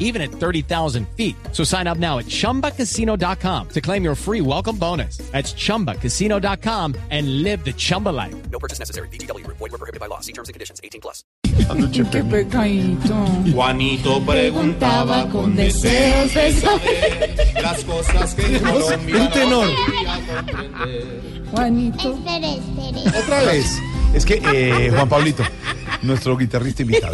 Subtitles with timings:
[0.00, 1.36] even at 30,000 feet.
[1.52, 5.18] So sign up now at chumbacasino.com to claim your free welcome bonus.
[5.30, 8.34] That's chumbacasino.com and live the Chumba life.
[8.50, 9.06] No purchase necessary.
[9.08, 9.46] BGW.
[9.46, 10.18] Void were prohibited by law.
[10.18, 10.80] See terms and conditions.
[10.82, 11.22] 18 plus.
[12.10, 13.14] Qué pecadito.
[13.52, 19.68] Juanito preguntaba con deseos de saber las cosas que en Colombia un tenor.
[21.50, 22.14] Juanito.
[22.14, 23.18] Espere, espere.
[23.18, 23.78] Otra vez.
[24.14, 25.44] Es que, eh, Juan Pablito,
[26.02, 27.12] nuestro guitarrista invitado,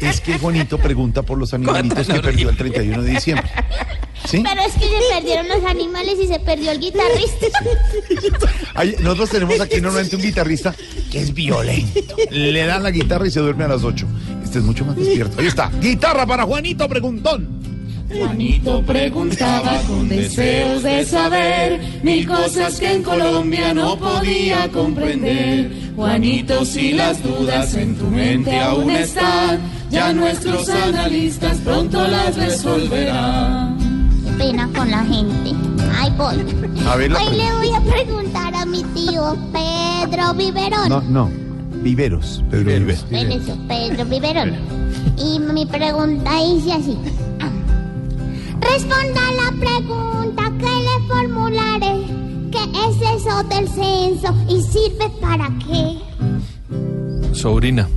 [0.00, 3.50] es que Juanito pregunta por los animalitos que perdió el 31 de diciembre.
[4.24, 4.42] ¿Sí?
[4.46, 7.46] Pero es que se perdieron los animales y se perdió el guitarrista.
[9.00, 10.74] Nosotros tenemos aquí normalmente un guitarrista
[11.10, 12.16] que es violento.
[12.30, 14.06] Le dan la guitarra y se duerme a las 8.
[14.44, 15.40] Este es mucho más despierto.
[15.40, 15.70] Ahí está.
[15.80, 17.57] Guitarra para Juanito Preguntón.
[18.08, 25.70] Juanito preguntaba con deseos de saber mil cosas que en Colombia no podía comprender.
[25.94, 33.76] Juanito, si las dudas en tu mente aún están, ya nuestros analistas pronto las resolverán.
[34.24, 35.52] Qué pena con la gente.
[35.94, 36.36] Ay, voy.
[36.86, 40.88] A ver, la Hoy le voy a preguntar a mi tío Pedro Viverón.
[40.88, 41.30] No, no.
[41.82, 42.42] Viveros.
[42.50, 43.04] Pedro Viveros.
[43.68, 44.56] Pedro Viverón.
[45.18, 46.96] Y mi pregunta dice así.
[48.60, 52.06] Responda la pregunta que le formularé.
[52.50, 57.34] ¿Qué es eso del censo y sirve para qué?
[57.34, 57.88] Sobrina.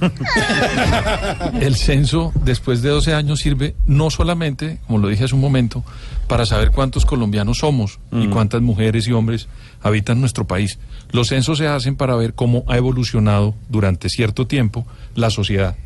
[1.60, 5.84] El censo, después de 12 años, sirve no solamente, como lo dije hace un momento,
[6.26, 9.48] para saber cuántos colombianos somos y cuántas mujeres y hombres
[9.82, 10.78] habitan nuestro país.
[11.10, 15.76] Los censos se hacen para ver cómo ha evolucionado durante cierto tiempo la sociedad.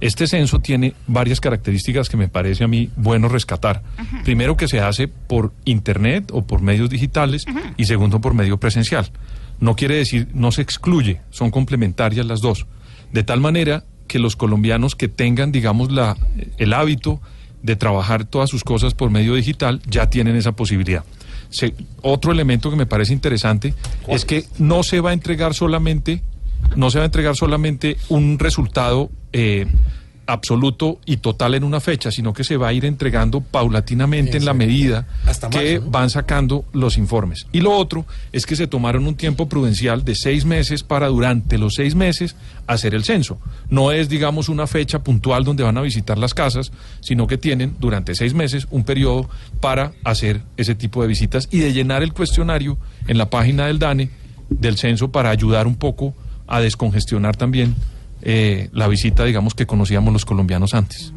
[0.00, 3.82] Este censo tiene varias características que me parece a mí bueno rescatar.
[4.24, 7.44] Primero que se hace por internet o por medios digitales
[7.76, 9.10] y segundo por medio presencial.
[9.60, 12.66] No quiere decir, no se excluye, son complementarias las dos.
[13.12, 16.16] De tal manera que los colombianos que tengan, digamos, la,
[16.56, 17.20] el hábito
[17.62, 21.04] de trabajar todas sus cosas por medio digital ya tienen esa posibilidad.
[21.50, 23.74] Se- otro elemento que me parece interesante
[24.08, 26.22] es que no se va a entregar solamente,
[26.74, 29.66] no se va a entregar solamente un resultado eh,
[30.30, 34.44] absoluto y total en una fecha, sino que se va a ir entregando paulatinamente en
[34.44, 35.90] la medida Hasta que marzo, ¿no?
[35.90, 37.46] van sacando los informes.
[37.52, 41.58] Y lo otro es que se tomaron un tiempo prudencial de seis meses para durante
[41.58, 42.36] los seis meses
[42.66, 43.38] hacer el censo.
[43.68, 47.74] No es, digamos, una fecha puntual donde van a visitar las casas, sino que tienen
[47.80, 49.28] durante seis meses un periodo
[49.60, 53.78] para hacer ese tipo de visitas y de llenar el cuestionario en la página del
[53.78, 54.10] DANE
[54.48, 56.14] del censo para ayudar un poco
[56.46, 57.76] a descongestionar también
[58.22, 61.12] eh, la visita, digamos, que conocíamos los colombianos antes.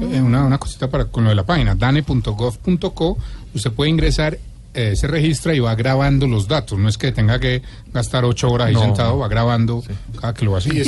[0.00, 3.18] Eh, Una, una cosita para con lo de la página, dane.gov.co,
[3.54, 4.38] usted puede ingresar,
[4.76, 6.78] eh, se registra y va grabando los datos.
[6.78, 8.82] No es que tenga que gastar ocho horas ahí No.
[8.82, 9.82] sentado, va grabando
[10.20, 10.82] cada que lo va haciendo.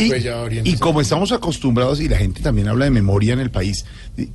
[0.63, 3.87] Y, y como estamos acostumbrados y la gente también habla de memoria en el país,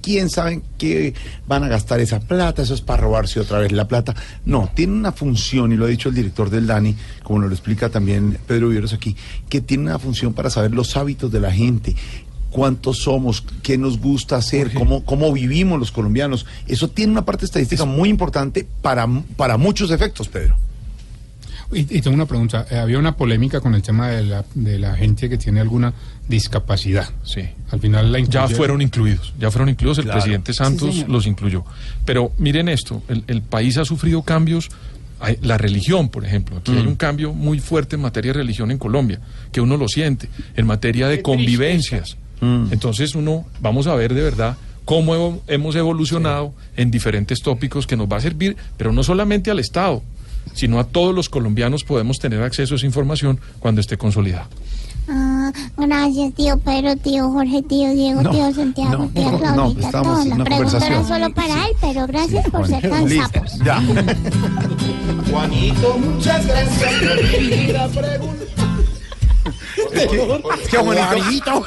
[0.01, 1.13] ¿quién sabe qué
[1.47, 2.63] van a gastar esa plata?
[2.63, 4.15] Eso es para robarse otra vez la plata.
[4.43, 7.53] No, tiene una función, y lo ha dicho el director del DANI, como nos lo
[7.55, 9.15] explica también Pedro Viveros aquí,
[9.49, 11.95] que tiene una función para saber los hábitos de la gente.
[12.53, 16.45] Cuántos somos, qué nos gusta hacer, cómo, cómo vivimos los colombianos.
[16.67, 20.55] Eso tiene una parte estadística muy importante para, para muchos efectos, Pedro.
[21.71, 22.67] Y, y tengo una pregunta.
[22.69, 25.91] Eh, había una polémica con el tema de la, de la gente que tiene alguna
[26.27, 27.09] discapacidad.
[27.23, 27.41] Sí.
[27.71, 28.51] Al final la Ya incluyeron.
[28.55, 30.19] fueron incluidos, ya fueron incluidos, el Claro.
[30.19, 31.65] presidente Santos los incluyó.
[32.05, 34.69] Pero miren esto, el, el país ha sufrido cambios,
[35.19, 38.69] hay- la religión, por ejemplo, aquí hay un cambio muy fuerte en materia de religión
[38.69, 39.19] en Colombia,
[39.51, 42.17] que uno lo siente, en materia de convivencias.
[42.71, 48.07] Entonces uno, vamos a ver de verdad cómo hemos evolucionado en diferentes tópicos que nos
[48.07, 50.01] va a servir, pero no solamente al Estado,
[50.53, 54.47] sino a todos los colombianos podemos tener acceso a esa información cuando esté consolidada.
[55.07, 59.55] Ah, gracias, tío Pedro, tío Jorge, tío Diego, No, tío Santiago, no, tía no, Claudita,
[59.55, 61.07] no, estamos en La una pregunta era conversación.
[61.07, 63.59] solo para él, pero gracias por ser tan Listo, sapos.
[63.65, 63.81] ya.
[65.29, 66.93] Juanito, muchas gracias
[69.91, 71.65] Es que a Juanito,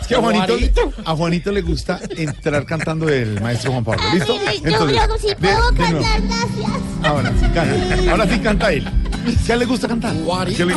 [0.00, 4.02] es que a Juanito, a Juanito le gusta entrar cantando el maestro Juan Pablo.
[4.12, 4.36] ¿Listo?
[4.46, 6.70] Ay, yo creo que sí puedo de cantar, gracias.
[7.04, 8.10] Ahora sí canta.
[8.10, 8.88] Ahora sí canta él.
[9.46, 10.14] ¿Qué le gusta cantar?
[10.56, 10.74] ¿Qué le-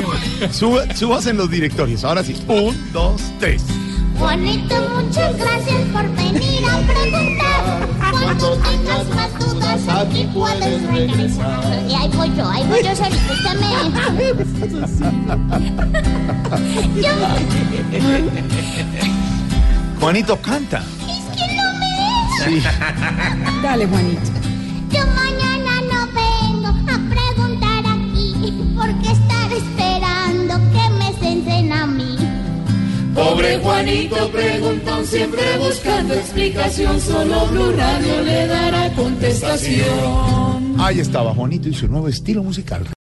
[0.54, 2.04] Suba- Subas en los directorios.
[2.04, 2.36] Ahora sí.
[2.48, 3.64] Un, dos, tres.
[4.18, 7.88] Juanito, muchas gracias por venir a preguntar.
[8.24, 11.84] Cuando tengas más dudas, aquí puedes regresar.
[11.88, 13.54] Y ahí voy yo, ahí voy yo solito.
[13.60, 13.68] Me...
[17.02, 17.10] Yo...
[20.00, 20.82] Juanito canta.
[21.08, 21.88] Es que no me
[22.52, 22.74] deja.
[23.62, 24.32] Dale, Juanito.
[24.92, 25.06] Yo
[33.16, 37.00] Pobre Juanito preguntón, siempre buscando explicación.
[37.00, 40.76] Solo Blue Radio le dará contestación.
[40.78, 42.86] Ahí estaba Juanito y su nuevo estilo musical.